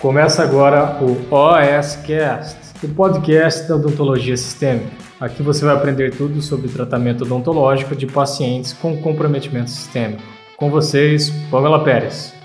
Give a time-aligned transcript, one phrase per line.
[0.00, 4.88] Começa agora o OSCast, o podcast da odontologia sistêmica.
[5.20, 10.22] Aqui você vai aprender tudo sobre tratamento odontológico de pacientes com comprometimento sistêmico.
[10.56, 12.39] Com vocês, Pamela Pérez.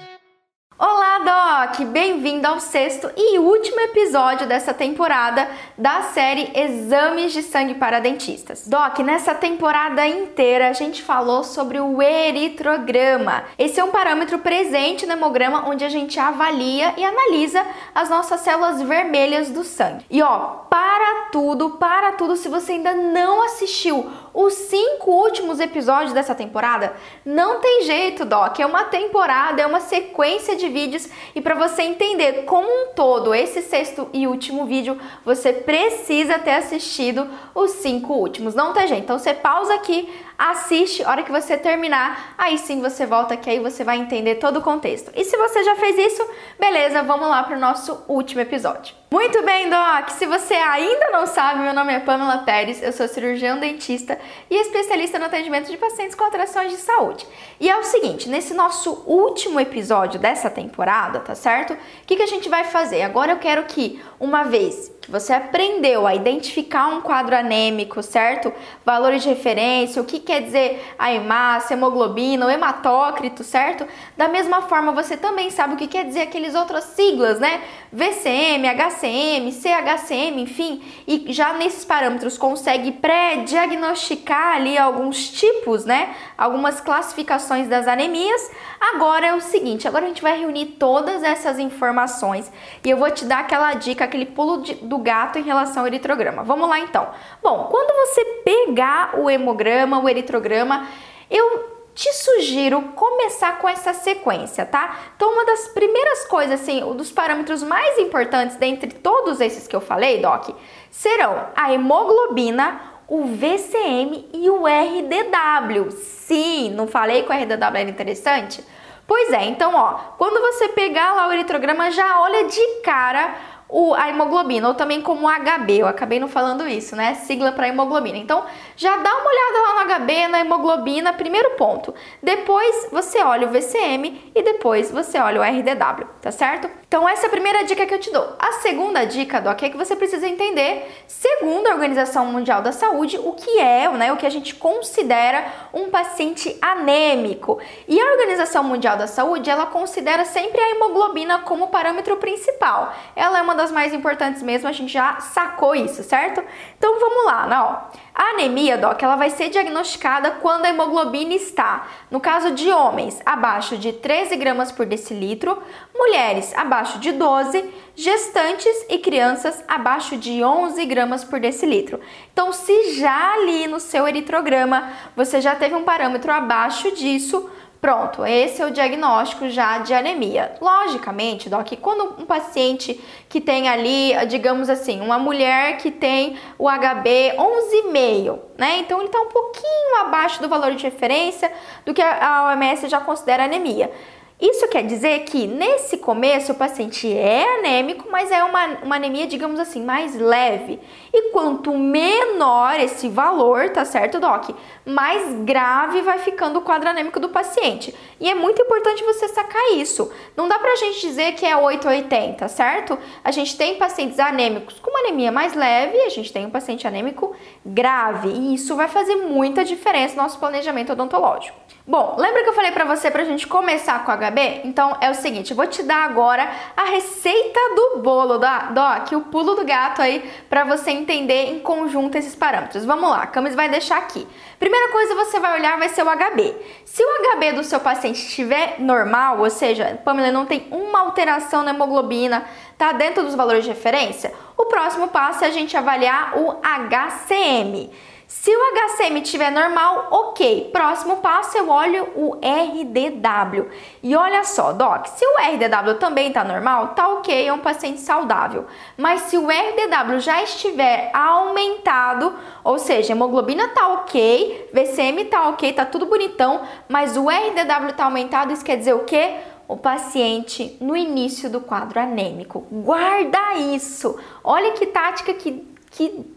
[1.66, 8.00] Doc, bem-vindo ao sexto e último episódio dessa temporada da série Exames de Sangue para
[8.00, 8.68] Dentistas.
[8.68, 13.46] Doc, nessa temporada inteira a gente falou sobre o eritrograma.
[13.58, 18.42] Esse é um parâmetro presente no hemograma onde a gente avalia e analisa as nossas
[18.42, 20.06] células vermelhas do sangue.
[20.08, 26.14] E ó, para tudo, para tudo, se você ainda não assistiu os cinco últimos episódios
[26.14, 26.94] dessa temporada,
[27.26, 28.59] não tem jeito, Doc.
[28.59, 33.62] É uma temporada, é uma sequência de vídeos e para entender como um todo esse
[33.62, 38.56] sexto e último vídeo, você precisa ter assistido os cinco últimos.
[38.56, 39.04] Não tem jeito.
[39.04, 43.59] Então você pausa aqui, assiste, hora que você terminar, aí sim você volta que aí
[43.59, 45.11] você vai entender todo o contexto.
[45.16, 46.27] E se você já fez isso,
[46.59, 48.95] beleza, vamos lá para o nosso último episódio.
[49.11, 50.09] Muito bem, Doc!
[50.09, 54.19] Se você ainda não sabe, meu nome é Pamela Pérez, eu sou cirurgião dentista
[54.50, 57.25] e especialista no atendimento de pacientes com alterações de saúde.
[57.59, 61.73] E é o seguinte, nesse nosso último episódio dessa temporada, tá certo?
[61.73, 63.03] O que, que a gente vai fazer?
[63.03, 68.52] Agora eu quero que, uma vez que você aprendeu a identificar um quadro anêmico, certo?
[68.84, 73.88] Valores de referência, o que quer dizer a hemácia, hemoglobina, o hematócrito, certo?
[74.17, 77.61] Da mesma forma, você também sabe o que quer dizer aqueles outras siglas, né?
[77.94, 86.16] VCM, HCM, CHCM, enfim, e já nesses parâmetros consegue pré-diagnosticar ali alguns tipos, né?
[86.38, 88.52] Algumas classificações das anemias.
[88.94, 92.52] Agora é o seguinte, agora a gente vai reunir todas essas informações
[92.83, 95.88] e eu vou te dar aquela dica, aquele pulo de, do gato em relação ao
[95.88, 96.44] eritrograma.
[96.44, 97.10] Vamos lá então.
[97.44, 100.88] Bom, quando você pegar o hemograma, o eritrograma,
[101.30, 104.98] eu te sugiro começar com essa sequência, tá?
[105.16, 109.76] Então, uma das primeiras coisas, assim, um dos parâmetros mais importantes dentre todos esses que
[109.76, 110.50] eu falei, Doc,
[110.89, 115.92] serão a hemoglobina, o VCM e o RDW.
[115.92, 118.64] Sim, não falei que o RDW era interessante?
[119.08, 123.36] Pois é, então, ó, quando você pegar lá o eritrograma, já olha de cara
[123.67, 127.15] o, a hemoglobina, ou também como HB, eu acabei não falando isso, né?
[127.15, 128.18] Sigla para hemoglobina.
[128.18, 128.45] Então,
[128.75, 131.94] já dá uma olhada lá no HB, na hemoglobina, primeiro ponto.
[132.21, 136.69] Depois você olha o VCM e depois você olha o RDW, tá certo?
[136.88, 138.36] Então, essa é a primeira dica que eu te dou.
[138.38, 143.18] A segunda dica, Doc, é que você precisa entender, segundo a Organização Mundial da Saúde,
[143.18, 147.60] o que é, né, o que a gente considera um paciente anêmico.
[147.88, 152.94] E a Organização Mundial da Saúde, ela considera sempre a hemoglobina como parâmetro principal.
[153.16, 156.44] Ela é uma das mais importantes mesmo, a gente já sacou isso, certo?
[156.78, 158.06] Então vamos lá, né, ó.
[158.13, 163.22] A anemia, Doc, ela vai ser diagnosticada quando a hemoglobina está, no caso de homens,
[163.25, 165.62] abaixo de 13 gramas por decilitro,
[165.94, 167.66] mulheres abaixo de 12,
[167.96, 172.00] gestantes e crianças abaixo de 11 gramas por decilitro.
[172.31, 177.50] Então, se já ali no seu eritrograma você já teve um parâmetro abaixo disso,
[177.86, 180.56] Pronto, esse é o diagnóstico já de anemia.
[180.60, 183.00] Logicamente, Doc, quando um paciente
[183.30, 188.80] que tem ali, digamos assim, uma mulher que tem o HB 11,5, né?
[188.80, 191.54] Então ele está um pouquinho abaixo do valor de referência
[191.86, 193.92] do que a OMS já considera anemia.
[194.40, 199.25] Isso quer dizer que nesse começo o paciente é anêmico, mas é uma, uma anemia,
[199.25, 200.78] digamos assim, mais leve.
[201.13, 204.50] E quanto menor esse valor, tá certo, Doc?
[204.86, 207.96] Mais grave vai ficando o quadro anêmico do paciente.
[208.19, 210.12] E é muito importante você sacar isso.
[210.36, 213.00] Não dá pra gente dizer que é 880, certo?
[213.24, 216.52] A gente tem pacientes anêmicos com uma anemia mais leve e a gente tem um
[216.52, 217.34] paciente anêmico
[217.66, 218.28] grave.
[218.28, 221.57] E isso vai fazer muita diferença no nosso planejamento odontológico.
[221.88, 224.62] Bom, lembra que eu falei pra você pra gente começar com HB?
[224.63, 229.12] Então é o seguinte, eu vou te dar agora a receita do bolo, da Doc,
[229.13, 232.86] o pulo do gato aí pra você entender em conjunto esses parâmetros.
[232.86, 234.27] Vamos lá, a Camis vai deixar aqui.
[234.60, 236.56] Primeira coisa você vai olhar vai ser o HB.
[236.86, 241.63] Se o HB do seu paciente estiver normal, ou seja, Pamela não tem uma alteração
[241.63, 242.45] na hemoglobina,
[242.78, 247.92] tá dentro dos valores de referência, o próximo passo é a gente avaliar o HCM.
[248.27, 250.69] Se o HCM estiver normal, ok.
[250.72, 253.68] Próximo passo eu olho o RDW.
[254.01, 258.00] E olha só, Doc, se o RDW também está normal, tá ok, é um paciente
[258.00, 258.66] saudável.
[258.98, 262.33] Mas se o RDW já estiver aumentado,
[262.63, 268.06] ou seja, hemoglobina tá ok, VCM tá ok, tá tudo bonitão, mas o RDW tá
[268.06, 269.36] aumentado, isso quer dizer o quê?
[269.68, 272.68] o paciente no início do quadro anêmico.
[272.71, 274.16] Guarda isso!
[274.44, 276.35] Olha que tática que, que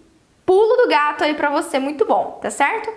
[0.49, 2.91] pulo do gato aí para você, muito bom, tá certo?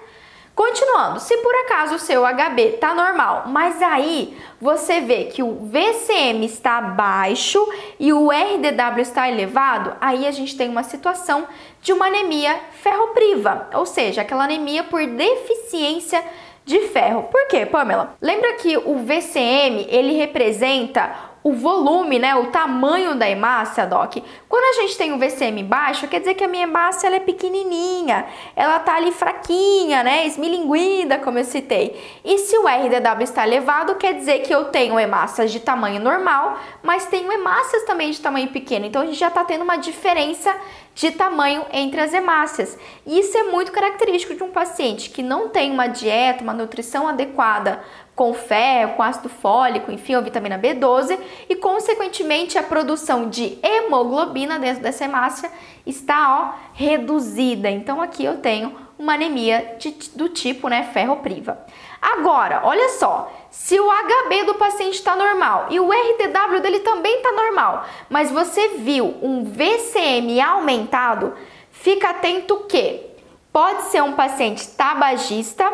[0.55, 5.65] Continuando, se por acaso o seu HB tá normal, mas aí você vê que o
[5.65, 7.61] VCM está baixo
[7.99, 11.45] e o RDW está elevado, aí a gente tem uma situação
[11.81, 16.23] de uma anemia ferropriva, ou seja, aquela anemia por deficiência
[16.63, 17.23] de ferro.
[17.23, 18.15] Por quê, Pamela?
[18.21, 24.17] Lembra que o VCM, ele representa o volume, né, o tamanho da hemácia, Doc.
[24.47, 27.19] Quando a gente tem um VCM baixo, quer dizer que a minha hemácia ela é
[27.19, 31.99] pequenininha, ela tá ali fraquinha, né, esmilinguida, como eu citei.
[32.23, 36.59] E se o RDW está elevado, quer dizer que eu tenho hemácias de tamanho normal,
[36.83, 38.85] mas tenho hemácias também de tamanho pequeno.
[38.85, 40.55] Então a gente já está tendo uma diferença
[40.93, 42.77] de tamanho entre as hemácias.
[43.05, 47.07] E isso é muito característico de um paciente que não tem uma dieta, uma nutrição
[47.07, 47.81] adequada
[48.15, 51.17] com ferro, com ácido fólico, enfim, ou vitamina B12
[51.49, 55.51] e consequentemente a produção de hemoglobina dentro dessa hemácia
[55.85, 57.69] está ó, reduzida.
[57.69, 61.65] Então aqui eu tenho uma anemia de, do tipo né, ferropriva.
[62.01, 67.17] Agora, olha só, se o HB do paciente está normal e o RDW dele também
[67.17, 71.33] está normal, mas você viu um VCM aumentado,
[71.71, 73.11] fica atento que
[73.51, 75.71] pode ser um paciente tabagista,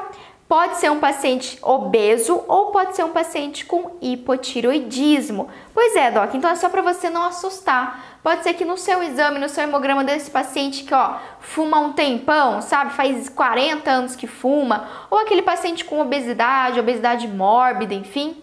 [0.48, 5.50] Pode ser um paciente obeso ou pode ser um paciente com hipotiroidismo.
[5.74, 8.20] Pois é, Doc, então é só para você não assustar.
[8.24, 11.92] Pode ser que no seu exame, no seu hemograma desse paciente que, ó, fuma um
[11.92, 18.42] tempão, sabe, faz 40 anos que fuma, ou aquele paciente com obesidade, obesidade mórbida, enfim,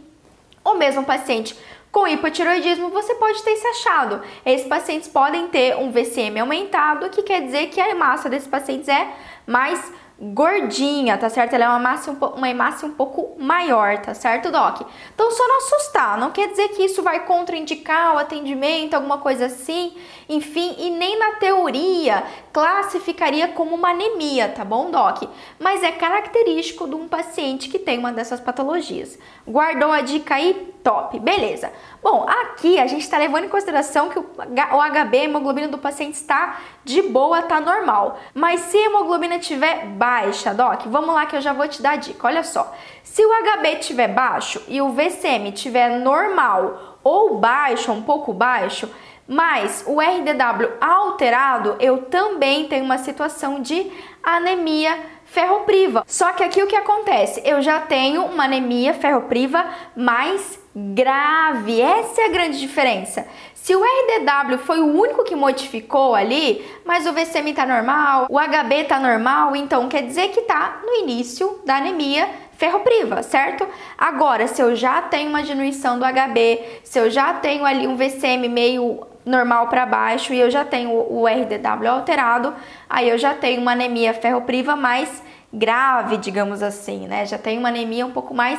[0.63, 1.57] ou mesmo paciente
[1.91, 4.21] com hipotiroidismo, você pode ter se achado.
[4.45, 8.89] Esses pacientes podem ter um VCM aumentado, que quer dizer que a massa desses pacientes
[8.89, 9.09] é
[9.47, 11.55] mais gordinha, tá certo?
[11.55, 14.83] Ela é uma massa um, uma hemácia um pouco maior, tá certo, Doc?
[15.15, 19.47] Então, só não assustar, não quer dizer que isso vai contraindicar o atendimento, alguma coisa
[19.47, 19.95] assim,
[20.29, 22.23] enfim, e nem na teoria
[22.53, 25.25] classificaria como uma anemia, tá bom, Doc?
[25.59, 29.19] Mas é característico de um paciente que tem uma dessas patologias.
[29.47, 30.74] Guardou a dica aí?
[30.85, 31.73] Top, beleza.
[32.03, 36.13] Bom, aqui a gente está levando em consideração que o HB, a hemoglobina do paciente
[36.13, 38.19] está de boa, tá normal.
[38.35, 41.93] Mas se a hemoglobina tiver baixa, Doc, vamos lá que eu já vou te dar
[41.93, 42.27] a dica.
[42.27, 42.71] Olha só,
[43.03, 48.87] se o HB tiver baixo e o VCM tiver normal ou baixo, um pouco baixo,
[49.27, 53.91] mas o RDW alterado, eu também tenho uma situação de
[54.23, 56.05] anemia ferropriva.
[56.07, 57.41] Só que aqui o que acontece?
[57.43, 59.65] Eu já tenho uma anemia ferropriva
[59.97, 61.81] mais grave.
[61.81, 63.27] Essa é a grande diferença.
[63.55, 68.39] Se o RDW foi o único que modificou ali, mas o VCM está normal, o
[68.39, 72.29] HB está normal, então quer dizer que está no início da anemia
[72.59, 73.67] ferropriva, certo?
[73.97, 77.97] Agora, se eu já tenho uma diminuição do HB, se eu já tenho ali um
[77.97, 82.55] VCM meio normal para baixo e eu já tenho o RDW alterado,
[82.89, 85.23] aí eu já tenho uma anemia ferropriva mais
[85.53, 87.25] grave, digamos assim, né?
[87.25, 88.59] Já tenho uma anemia um pouco mais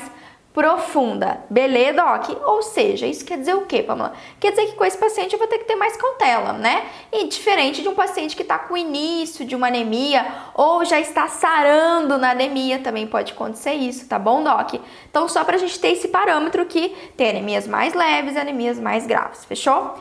[0.55, 1.43] profunda.
[1.49, 2.29] Beleza, Doc?
[2.47, 4.13] Ou seja, isso quer dizer o quê, Pamela?
[4.39, 6.85] Quer dizer que com esse paciente eu vou ter que ter mais cautela, né?
[7.11, 11.27] E diferente de um paciente que está com início de uma anemia ou já está
[11.27, 14.75] sarando na anemia, também pode acontecer isso, tá bom, Doc?
[15.09, 16.87] Então, só para a gente ter esse parâmetro que
[17.17, 19.93] tem anemias mais leves e anemias mais graves, fechou?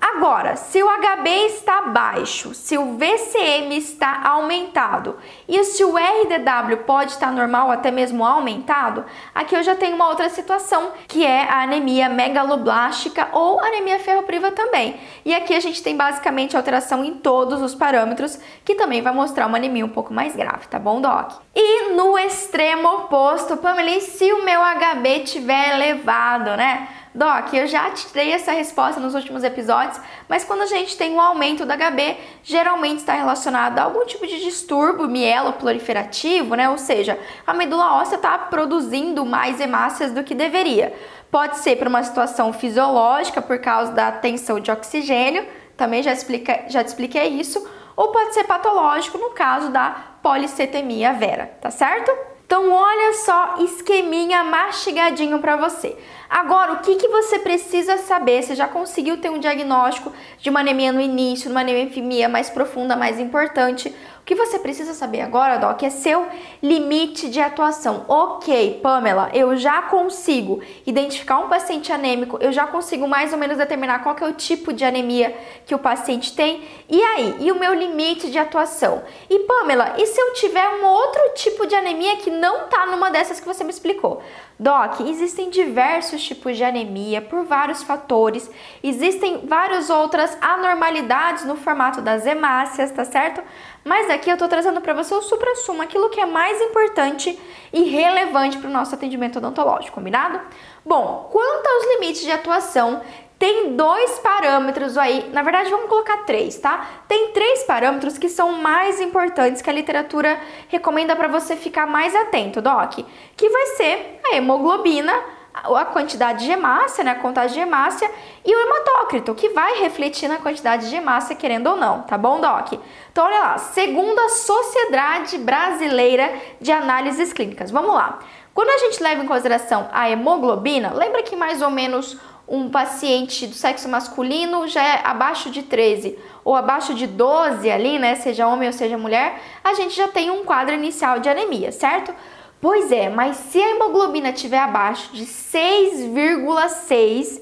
[0.00, 5.16] Agora, se o HB está baixo, se o VCM está aumentado
[5.48, 10.08] e se o RDW pode estar normal, até mesmo aumentado, aqui eu já tenho uma
[10.08, 15.00] outra situação, que é a anemia megaloblástica ou anemia ferropriva também.
[15.24, 19.46] E aqui a gente tem basicamente alteração em todos os parâmetros, que também vai mostrar
[19.46, 21.32] uma anemia um pouco mais grave, tá bom, Doc?
[21.52, 26.88] E no extremo oposto, Pamela, se o meu HB tiver elevado, né?
[27.14, 31.12] Doc, eu já te dei essa resposta nos últimos episódios, mas quando a gente tem
[31.12, 36.68] um aumento da HB, geralmente está relacionado a algum tipo de distúrbio mieloproliferativo, né?
[36.68, 40.94] Ou seja, a medula óssea está produzindo mais hemácias do que deveria.
[41.30, 45.46] Pode ser por uma situação fisiológica, por causa da tensão de oxigênio,
[45.76, 49.90] também já, explica, já te expliquei isso, ou pode ser patológico no caso da
[50.22, 52.10] policetemia vera, tá certo?
[52.48, 55.98] Então, olha só, esqueminha mastigadinho para você.
[56.28, 58.42] Agora, o que, que você precisa saber?
[58.42, 62.94] Você já conseguiu ter um diagnóstico de uma anemia no início, uma anemia mais profunda,
[62.94, 63.94] mais importante?
[64.20, 66.26] O que você precisa saber agora, Doc, é seu
[66.62, 68.04] limite de atuação.
[68.06, 73.56] Ok, Pamela, eu já consigo identificar um paciente anêmico, eu já consigo mais ou menos
[73.56, 76.62] determinar qual é o tipo de anemia que o paciente tem.
[76.90, 79.02] E aí, e o meu limite de atuação?
[79.30, 83.10] E Pamela, e se eu tiver um outro tipo de anemia que não tá numa
[83.10, 84.22] dessas que você me explicou?
[84.60, 88.50] Doc, existem diversos tipos de anemia por vários fatores,
[88.82, 93.40] existem várias outras anormalidades no formato das hemácias, tá certo?
[93.84, 97.38] Mas aqui eu estou trazendo para você o supra-sumo, aquilo que é mais importante
[97.72, 100.40] e relevante para o nosso atendimento odontológico, combinado?
[100.84, 103.00] Bom, quanto aos limites de atuação,
[103.38, 106.84] tem dois parâmetros aí, na verdade vamos colocar três, tá?
[107.06, 112.14] Tem três parâmetros que são mais importantes que a literatura recomenda para você ficar mais
[112.16, 112.98] atento, Doc,
[113.36, 115.12] que vai ser a hemoglobina,
[115.54, 118.10] a quantidade de hemácia, né, a contagem de hemácia
[118.44, 122.40] e o hematócrito, que vai refletir na quantidade de hemácia, querendo ou não, tá bom,
[122.40, 122.72] Doc?
[123.10, 128.18] Então, olha lá, segundo a Sociedade Brasileira de Análises Clínicas, vamos lá.
[128.54, 132.18] Quando a gente leva em consideração a hemoglobina, lembra que mais ou menos
[132.48, 137.98] um paciente do sexo masculino já é abaixo de 13 ou abaixo de 12 ali,
[137.98, 141.70] né, seja homem ou seja mulher, a gente já tem um quadro inicial de anemia,
[141.70, 142.14] certo?
[142.60, 147.40] Pois é, mas se a hemoglobina estiver abaixo de 6,6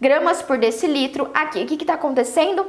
[0.00, 2.64] gramas por decilitro, aqui, o que está acontecendo?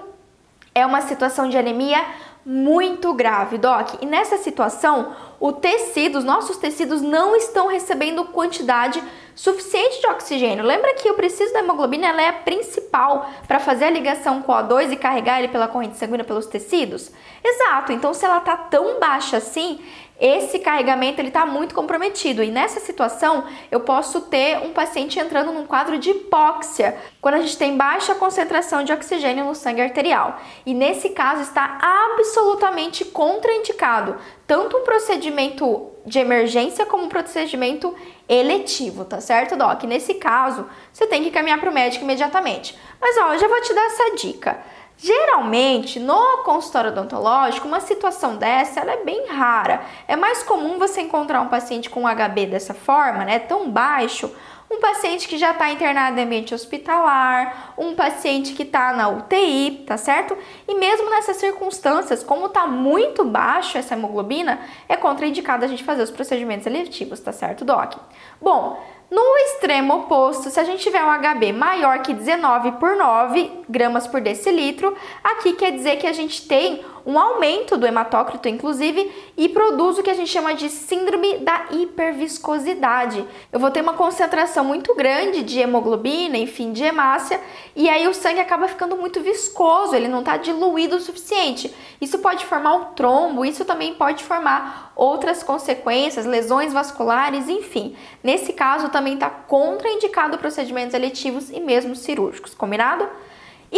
[0.74, 2.04] É uma situação de anemia
[2.46, 4.02] muito grave, Doc.
[4.02, 9.04] E nessa situação, o tecido, os nossos tecidos não estão recebendo quantidade
[9.36, 10.64] suficiente de oxigênio.
[10.64, 14.52] Lembra que eu preciso da hemoglobina, ela é a principal para fazer a ligação com
[14.52, 17.12] o O2 e carregar ele pela corrente sanguínea pelos tecidos?
[17.44, 17.92] Exato.
[17.92, 19.82] Então, se ela está tão baixa assim,
[20.20, 25.52] esse carregamento ele está muito comprometido e nessa situação eu posso ter um paciente entrando
[25.52, 30.40] num quadro de hipóxia quando a gente tem baixa concentração de oxigênio no sangue arterial
[30.66, 34.16] e nesse caso está absolutamente contraindicado
[34.48, 37.96] tanto um procedimento de emergência como um procedimento
[38.30, 39.84] eletivo, tá certo, Doc?
[39.84, 42.78] Nesse caso você tem que caminhar para o médico imediatamente.
[43.02, 44.60] Mas ó, eu já vou te dar essa dica.
[44.98, 49.82] Geralmente, no consultório odontológico, uma situação dessa é bem rara.
[50.08, 54.34] É mais comum você encontrar um paciente com HB dessa forma, né, tão baixo,
[54.70, 59.84] um paciente que já está internado em ambiente hospitalar, um paciente que está na UTI,
[59.86, 60.36] tá certo?
[60.68, 66.04] E mesmo nessas circunstâncias, como está muito baixo essa hemoglobina, é contraindicado a gente fazer
[66.04, 67.94] os procedimentos eletivos, tá certo, Doc?
[68.42, 73.64] Bom, no extremo oposto, se a gente tiver um HB maior que 19 por 9
[73.70, 79.12] gramas por decilitro, aqui quer dizer que a gente tem um aumento do hematócrito, inclusive,
[79.38, 83.24] e produz o que a gente chama de síndrome da hiperviscosidade.
[83.52, 87.40] Eu vou ter uma concentração muito grande de hemoglobina, enfim, de hemácia,
[87.76, 91.74] e aí o sangue acaba ficando muito viscoso, ele não está diluído o suficiente.
[92.02, 97.96] Isso pode formar um trombo, isso também pode formar outras consequências, lesões vasculares, enfim.
[98.24, 103.08] Nesse caso, também está contraindicado procedimentos eletivos e mesmo cirúrgicos, combinado?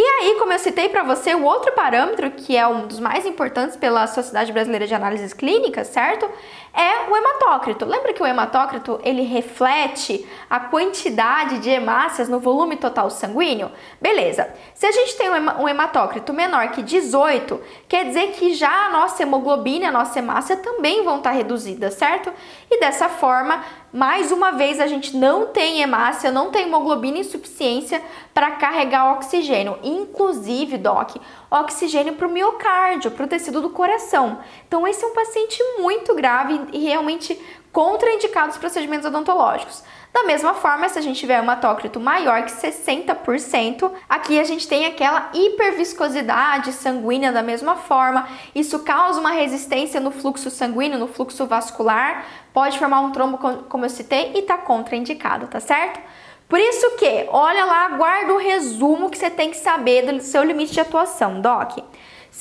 [0.00, 3.76] aí, como eu citei para você, o outro parâmetro, que é um dos mais importantes
[3.76, 6.30] pela Sociedade Brasileira de Análises Clínicas, certo?
[6.72, 7.84] É o hematócrito.
[7.84, 13.70] Lembra que o hematócrito, ele reflete a quantidade de hemácias no volume total sanguíneo?
[14.00, 14.48] Beleza.
[14.74, 19.22] Se a gente tem um hematócrito menor que 18, quer dizer que já a nossa
[19.22, 22.32] hemoglobina a nossa hemácia também vão estar reduzidas, certo?
[22.70, 28.02] E dessa forma, mais uma vez a gente não tem hemácia, não tem hemoglobina insuficiência
[28.34, 31.16] para carregar oxigênio, inclusive, doc,
[31.50, 34.38] oxigênio para o miocárdio, para o tecido do coração.
[34.66, 37.38] Então esse é um paciente muito grave e realmente
[37.72, 39.82] contraindicado os procedimentos odontológicos.
[40.12, 44.66] Da mesma forma, se a gente tiver um hematócrito maior que 60%, aqui a gente
[44.66, 48.26] tem aquela hiperviscosidade sanguínea da mesma forma.
[48.54, 53.38] Isso causa uma resistência no fluxo sanguíneo, no fluxo vascular, pode formar um trombo,
[53.68, 56.00] como eu citei, e está contraindicado, tá certo?
[56.48, 60.42] Por isso que, olha lá, guarda o resumo que você tem que saber do seu
[60.42, 61.78] limite de atuação, Doc.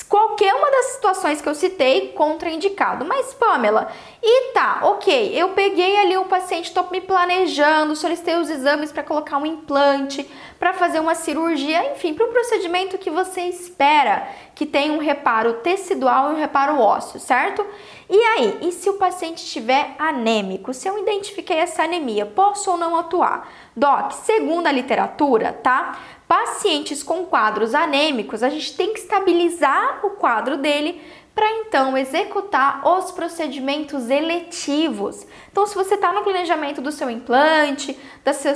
[0.08, 3.03] Qualquer uma das situações que eu citei, contraindicado.
[3.03, 3.91] Mas, Pamela,
[4.22, 9.03] e tá, ok, eu peguei ali o paciente, estou me planejando, solicitei os exames para
[9.03, 10.29] colocar um implante,
[10.60, 15.53] para fazer uma cirurgia, enfim, para um procedimento que você espera que tenha um reparo
[15.56, 17.65] tecidual e um reparo ósseo, certo?
[18.10, 20.74] E aí, e se o paciente estiver anêmico?
[20.74, 23.50] Se eu identifiquei essa anemia, posso ou não atuar?
[23.77, 26.00] Doc, segundo a literatura, tá?
[26.27, 31.00] Pacientes com quadros anêmicos, a gente tem que estabilizar o quadro dele
[31.36, 35.27] para então executar os procedimentos eletivos.
[35.51, 38.55] Então, se você está no planejamento do seu implante, da sua,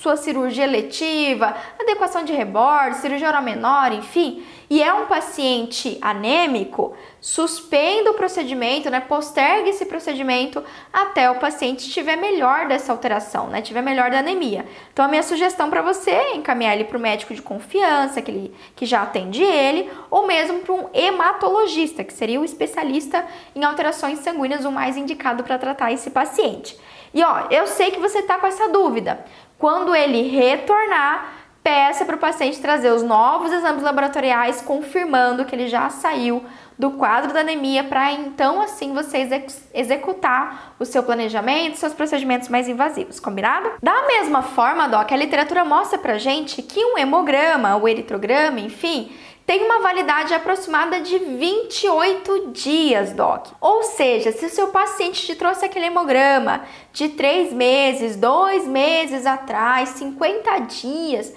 [0.00, 6.94] sua cirurgia eletiva, adequação de rebordo, cirurgia oral menor, enfim, e é um paciente anêmico,
[7.20, 9.00] suspenda o procedimento, né?
[9.00, 10.62] Postergue esse procedimento
[10.92, 13.60] até o paciente estiver melhor dessa alteração, né?
[13.60, 14.64] Tiver melhor da anemia.
[14.92, 18.30] Então a minha sugestão para você é encaminhar ele para o médico de confiança, que,
[18.30, 23.26] ele, que já atende ele, ou mesmo para um hematologista, que seria o especialista
[23.56, 26.78] em alterações sanguíneas, o mais indicado para tratar esse paciente.
[27.12, 29.24] E ó, eu sei que você está com essa dúvida.
[29.58, 31.32] Quando ele retornar,
[31.64, 36.44] peça para o paciente trazer os novos exames laboratoriais confirmando que ele já saiu
[36.78, 39.28] do quadro da anemia para então assim você
[39.74, 43.72] executar o seu planejamento, seus procedimentos mais invasivos, combinado?
[43.82, 49.10] Da mesma forma, Doc, a literatura mostra pra gente que um hemograma, o eritrograma, enfim,
[49.48, 53.46] tem uma validade aproximada de 28 dias, Doc.
[53.58, 59.24] Ou seja, se o seu paciente te trouxe aquele hemograma de 3 meses, 2 meses
[59.24, 61.32] atrás, 50 dias,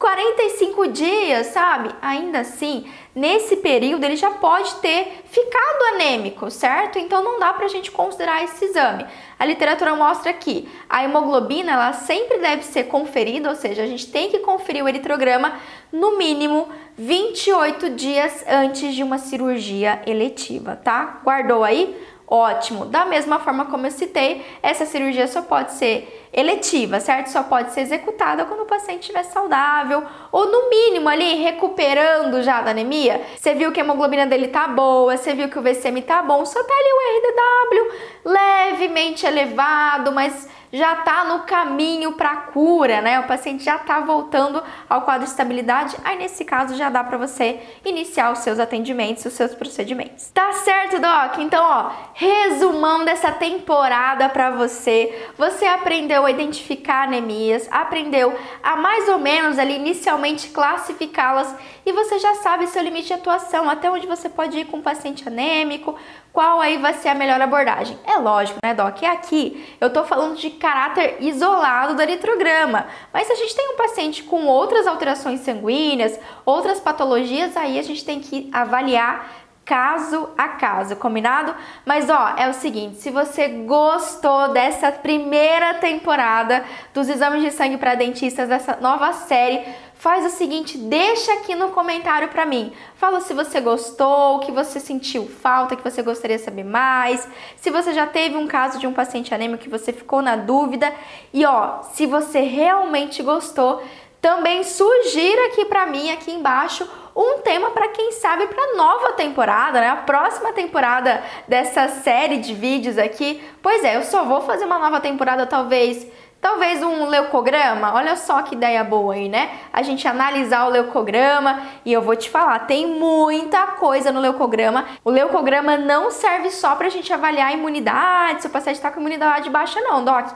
[0.00, 1.90] 45 dias, sabe?
[2.00, 6.98] Ainda assim, nesse período ele já pode ter ficado anêmico, certo?
[6.98, 9.04] Então não dá pra gente considerar esse exame.
[9.38, 14.10] A literatura mostra que a hemoglobina ela sempre deve ser conferida, ou seja, a gente
[14.10, 15.60] tem que conferir o eritrograma
[15.92, 16.66] no mínimo
[16.96, 21.20] 28 dias antes de uma cirurgia eletiva, tá?
[21.22, 21.94] Guardou aí?
[22.30, 22.84] Ótimo.
[22.84, 27.26] Da mesma forma como eu citei, essa cirurgia só pode ser eletiva, certo?
[27.26, 32.60] Só pode ser executada quando o paciente estiver saudável ou no mínimo ali recuperando já
[32.60, 33.20] da anemia.
[33.36, 36.46] Você viu que a hemoglobina dele tá boa, você viu que o VCM tá bom,
[36.46, 37.92] só tá ali o RDW
[38.24, 43.18] levemente elevado, mas já está no caminho para a cura, né?
[43.20, 45.96] O paciente já está voltando ao quadro de estabilidade.
[46.04, 50.30] Aí nesse caso já dá para você iniciar os seus atendimentos, os seus procedimentos.
[50.30, 51.38] Tá certo, doc?
[51.38, 55.30] Então, ó, resumão dessa temporada para você.
[55.36, 62.18] Você aprendeu a identificar anemias, aprendeu a mais ou menos ali inicialmente classificá-las e você
[62.18, 65.96] já sabe seu limite de atuação, até onde você pode ir com um paciente anêmico,
[66.32, 67.98] qual aí vai ser a melhor abordagem.
[68.04, 69.02] É lógico, né, Doc?
[69.02, 73.72] E aqui eu tô falando de caráter isolado do eritrograma, mas se a gente tem
[73.72, 80.30] um paciente com outras alterações sanguíneas, outras patologias, aí a gente tem que avaliar caso
[80.36, 81.54] a caso, combinado?
[81.86, 87.78] Mas ó, é o seguinte, se você gostou dessa primeira temporada dos exames de sangue
[87.78, 92.72] para dentistas dessa nova série, faz o seguinte, deixa aqui no comentário para mim.
[92.96, 97.28] Fala se você gostou, o que você sentiu falta, que você gostaria de saber mais,
[97.54, 100.92] se você já teve um caso de um paciente anêmico que você ficou na dúvida
[101.32, 103.84] e ó, se você realmente gostou,
[104.20, 106.88] também sugira aqui para mim aqui embaixo
[107.20, 109.90] um tema para quem sabe para nova temporada, né?
[109.90, 113.42] A próxima temporada dessa série de vídeos aqui.
[113.62, 116.06] Pois é, eu só vou fazer uma nova temporada talvez
[116.40, 119.50] Talvez um leucograma, olha só que ideia boa aí, né?
[119.70, 124.86] A gente analisar o leucograma e eu vou te falar, tem muita coisa no leucograma.
[125.04, 129.00] O leucograma não serve só pra gente avaliar a imunidade, se o paciente tá com
[129.00, 130.30] imunidade baixa não, doc.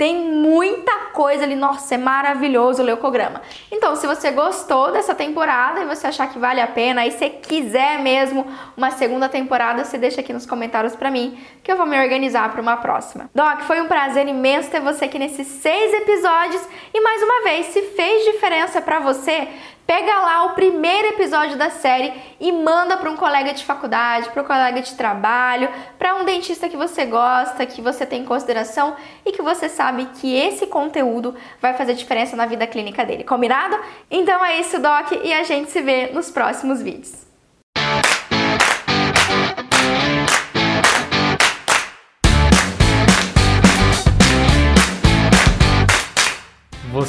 [0.00, 3.42] Tem muita coisa ali, nossa, é maravilhoso o leucograma.
[3.70, 7.28] Então, se você gostou dessa temporada e você achar que vale a pena, e se
[7.28, 11.84] quiser mesmo uma segunda temporada, você deixa aqui nos comentários para mim, que eu vou
[11.84, 13.28] me organizar para uma próxima.
[13.34, 17.66] Doc, foi um prazer imenso ter você aqui nesses seis episódios e mais uma vez,
[17.66, 19.48] se fez diferença para você,
[19.90, 24.40] Pega lá o primeiro episódio da série e manda para um colega de faculdade, para
[24.40, 28.94] um colega de trabalho, para um dentista que você gosta, que você tem em consideração
[29.26, 33.24] e que você sabe que esse conteúdo vai fazer diferença na vida clínica dele.
[33.24, 33.76] Combinado?
[34.08, 37.29] Então é isso, Doc, e a gente se vê nos próximos vídeos.